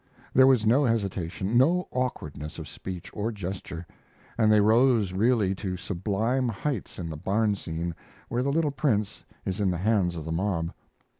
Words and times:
There 0.33 0.47
was 0.47 0.65
no 0.65 0.83
hesitation, 0.83 1.59
no 1.59 1.87
awkwardness 1.91 2.57
of 2.57 2.67
speech 2.67 3.11
or 3.13 3.31
gesture, 3.31 3.85
and 4.35 4.51
they 4.51 4.59
rose 4.59 5.13
really 5.13 5.53
to 5.53 5.77
sublime 5.77 6.49
heights 6.49 6.97
in 6.97 7.07
the 7.07 7.17
barn 7.17 7.53
scene 7.53 7.93
where 8.27 8.41
the 8.41 8.51
little 8.51 8.71
Prince 8.71 9.23
is 9.45 9.59
in 9.59 9.69
the 9.69 9.77
hands 9.77 10.15
of 10.15 10.25
the 10.25 10.31
mob. 10.31 10.73